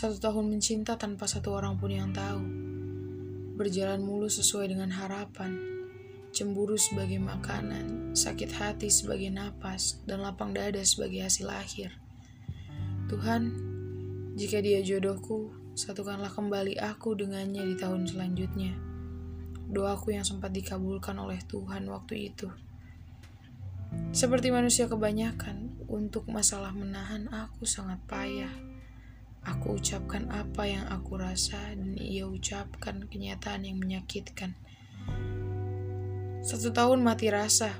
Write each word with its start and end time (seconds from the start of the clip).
Satu 0.00 0.16
tahun 0.16 0.56
mencinta 0.56 0.96
tanpa 0.96 1.28
satu 1.28 1.52
orang 1.52 1.76
pun 1.76 1.92
yang 1.92 2.08
tahu. 2.08 2.40
Berjalan 3.60 4.00
mulus 4.00 4.40
sesuai 4.40 4.72
dengan 4.72 4.88
harapan. 4.96 5.60
Cemburu 6.32 6.80
sebagai 6.80 7.20
makanan, 7.20 8.16
sakit 8.16 8.48
hati 8.48 8.88
sebagai 8.88 9.28
napas, 9.28 10.00
dan 10.08 10.24
lapang 10.24 10.56
dada 10.56 10.80
sebagai 10.88 11.20
hasil 11.20 11.44
akhir. 11.52 11.92
Tuhan, 13.12 13.52
jika 14.40 14.64
dia 14.64 14.80
jodohku, 14.80 15.52
satukanlah 15.76 16.32
kembali 16.32 16.80
aku 16.80 17.12
dengannya 17.12 17.68
di 17.68 17.76
tahun 17.76 18.08
selanjutnya. 18.08 18.72
Doaku 19.68 20.16
yang 20.16 20.24
sempat 20.24 20.56
dikabulkan 20.56 21.20
oleh 21.20 21.44
Tuhan 21.44 21.84
waktu 21.92 22.32
itu. 22.32 22.48
Seperti 24.16 24.48
manusia 24.48 24.88
kebanyakan, 24.88 25.84
untuk 25.92 26.24
masalah 26.32 26.72
menahan 26.72 27.28
aku 27.28 27.68
sangat 27.68 28.00
payah. 28.08 28.69
Aku 29.60 29.76
ucapkan 29.76 30.24
apa 30.32 30.64
yang 30.64 30.88
aku 30.88 31.20
rasa 31.20 31.60
dan 31.76 31.92
ia 32.00 32.24
ucapkan 32.24 33.04
kenyataan 33.04 33.68
yang 33.68 33.76
menyakitkan. 33.76 34.56
Satu 36.40 36.72
tahun 36.72 37.04
mati 37.04 37.28
rasa 37.28 37.76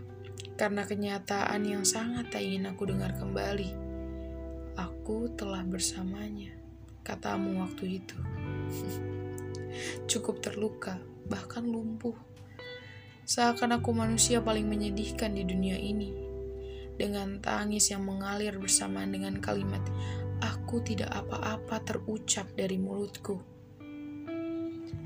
karena 0.61 0.85
kenyataan 0.85 1.65
yang 1.65 1.89
sangat 1.89 2.29
tak 2.29 2.45
ingin 2.45 2.69
aku 2.69 2.85
dengar 2.85 3.17
kembali. 3.17 3.73
Aku 4.77 5.33
telah 5.41 5.65
bersamanya, 5.65 6.53
katamu 7.01 7.65
waktu 7.65 8.05
itu. 8.05 8.21
Cukup 10.13 10.45
terluka, 10.45 11.01
bahkan 11.33 11.65
lumpuh. 11.65 12.13
Seakan 13.25 13.81
aku 13.81 13.97
manusia 13.97 14.45
paling 14.45 14.69
menyedihkan 14.69 15.33
di 15.33 15.49
dunia 15.49 15.81
ini. 15.81 16.13
Dengan 17.01 17.41
tangis 17.41 17.89
yang 17.89 18.05
mengalir 18.05 18.61
bersamaan 18.61 19.17
dengan 19.17 19.41
kalimat 19.41 19.81
aku 20.41 20.60
tidak 20.79 21.11
apa-apa 21.11 21.83
terucap 21.83 22.47
dari 22.55 22.79
mulutku. 22.79 23.43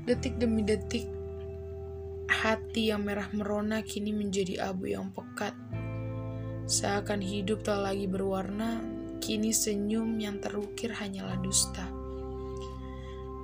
Detik 0.05 0.37
demi 0.37 0.61
detik, 0.61 1.09
hati 2.29 2.93
yang 2.93 3.01
merah 3.01 3.25
merona 3.33 3.81
kini 3.81 4.13
menjadi 4.13 4.69
abu 4.69 4.93
yang 4.93 5.09
pekat. 5.09 5.57
Seakan 6.69 7.25
hidup 7.25 7.65
tak 7.65 7.81
lagi 7.81 8.05
berwarna, 8.05 8.85
kini 9.17 9.49
senyum 9.49 10.21
yang 10.21 10.37
terukir 10.37 10.93
hanyalah 10.93 11.41
dusta. 11.41 11.89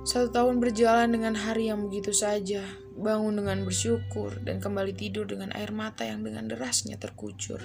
Satu 0.02 0.34
tahun 0.34 0.58
berjalan 0.58 1.14
dengan 1.14 1.38
hari 1.38 1.70
yang 1.70 1.86
begitu 1.86 2.10
saja, 2.10 2.66
bangun 2.98 3.38
dengan 3.38 3.62
bersyukur, 3.62 4.34
dan 4.42 4.58
kembali 4.58 4.90
tidur 4.94 5.30
dengan 5.30 5.54
air 5.54 5.70
mata 5.70 6.02
yang 6.02 6.26
dengan 6.26 6.50
derasnya 6.50 6.98
terkucur. 6.98 7.62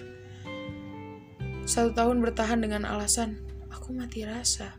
Satu 1.65 1.97
tahun 1.97 2.21
bertahan 2.21 2.61
dengan 2.61 2.85
alasan, 2.85 3.46
aku 3.87 3.95
mati 3.95 4.27
rasa. 4.27 4.75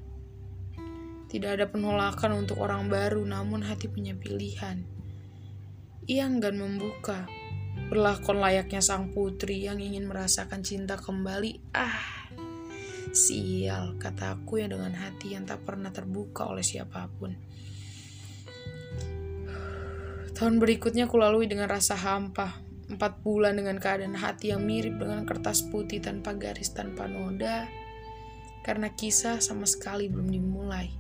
Tidak 1.33 1.49
ada 1.49 1.65
penolakan 1.65 2.45
untuk 2.45 2.61
orang 2.61 2.93
baru, 2.93 3.25
namun 3.25 3.65
hati 3.65 3.89
punya 3.89 4.13
pilihan. 4.13 4.85
Ia 6.05 6.29
enggan 6.29 6.61
membuka, 6.61 7.25
berlakon 7.89 8.37
layaknya 8.37 8.85
sang 8.85 9.09
putri 9.17 9.65
yang 9.65 9.81
ingin 9.81 10.05
merasakan 10.13 10.61
cinta 10.61 11.01
kembali. 11.01 11.73
Ah, 11.73 12.29
sial, 13.17 13.97
kataku 13.97 14.61
yang 14.61 14.77
dengan 14.77 14.93
hati 14.93 15.33
yang 15.33 15.49
tak 15.49 15.65
pernah 15.65 15.89
terbuka 15.89 16.45
oleh 16.45 16.61
siapa 16.61 17.09
pun. 17.09 17.33
Tahun 20.37 20.55
berikutnya 20.61 21.09
kulalui 21.09 21.49
dengan 21.49 21.73
rasa 21.73 21.97
hampa. 21.97 22.61
Empat 22.93 23.25
bulan 23.25 23.57
dengan 23.57 23.81
keadaan 23.81 24.21
hati 24.21 24.53
yang 24.53 24.69
mirip 24.69 25.01
dengan 25.01 25.25
kertas 25.25 25.65
putih 25.65 26.05
tanpa 26.05 26.37
garis, 26.37 26.77
tanpa 26.77 27.09
noda, 27.09 27.88
karena 28.67 28.91
kisah 28.93 29.39
sama 29.39 29.65
sekali 29.65 30.11
belum 30.11 30.29
dimulai. 30.29 30.91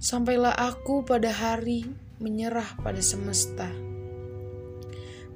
Sampailah 0.00 0.56
aku 0.56 1.04
pada 1.04 1.28
hari 1.28 1.84
menyerah 2.20 2.76
pada 2.80 3.04
semesta. 3.04 3.68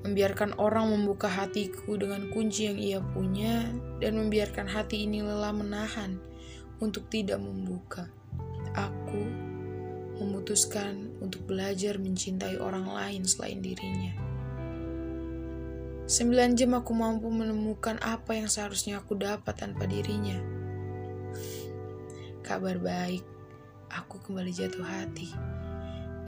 Membiarkan 0.05 0.57
orang 0.61 0.93
membuka 0.93 1.29
hatiku 1.29 1.97
dengan 1.97 2.29
kunci 2.29 2.69
yang 2.69 2.77
ia 2.77 3.01
punya 3.01 3.65
dan 4.05 4.21
membiarkan 4.21 4.69
hati 4.69 5.09
ini 5.09 5.25
lelah 5.25 5.53
menahan 5.53 6.21
untuk 6.81 7.09
tidak 7.09 7.41
membuka. 7.41 8.09
Aku 8.77 9.23
memutuskan 10.21 11.13
untuk 11.25 11.49
belajar 11.49 11.97
mencintai 11.97 12.61
orang 12.61 12.85
lain 12.85 13.25
selain 13.25 13.65
dirinya. 13.65 14.34
Sembilan 16.05 16.53
jam 16.53 16.77
aku 16.77 16.93
mampu 16.93 17.33
menemukan 17.33 17.97
apa 18.05 18.37
yang 18.37 18.45
seharusnya 18.45 19.01
aku 19.01 19.17
dapat 19.17 19.57
tanpa 19.57 19.89
dirinya. 19.89 20.37
Kabar 22.45 22.77
baik, 22.77 23.25
aku 23.89 24.21
kembali 24.21 24.53
jatuh 24.53 24.85
hati. 24.85 25.33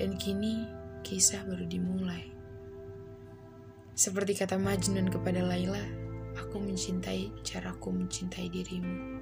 Dan 0.00 0.16
kini 0.16 0.64
kisah 1.04 1.44
baru 1.44 1.68
dimulai. 1.68 2.24
Seperti 3.92 4.40
kata 4.40 4.56
Majnun 4.56 5.12
kepada 5.12 5.44
Laila, 5.44 5.84
aku 6.40 6.56
mencintai 6.56 7.44
caraku 7.44 7.92
mencintai 7.92 8.48
dirimu. 8.48 9.20